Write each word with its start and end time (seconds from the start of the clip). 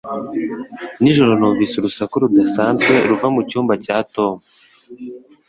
Nijoro 1.01 1.31
numvise 1.35 1.73
urusaku 1.77 2.15
rudasanzwe 2.23 2.93
ruva 3.09 3.27
mucyumba 3.35 3.73
cya 3.85 3.97
Tom 4.13 4.35